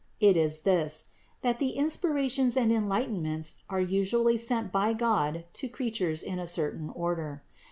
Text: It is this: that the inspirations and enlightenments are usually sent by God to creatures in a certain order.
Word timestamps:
It 0.19 0.35
is 0.35 0.61
this: 0.61 1.09
that 1.43 1.59
the 1.59 1.73
inspirations 1.77 2.57
and 2.57 2.71
enlightenments 2.71 3.53
are 3.69 3.79
usually 3.79 4.35
sent 4.35 4.71
by 4.71 4.93
God 4.93 5.45
to 5.53 5.67
creatures 5.69 6.23
in 6.23 6.39
a 6.39 6.47
certain 6.47 6.89
order. 6.95 7.43